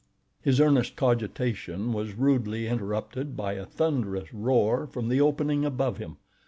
[0.41, 6.17] His earnest cogitation was rudely interrupted by a thunderous roar from the opening above him.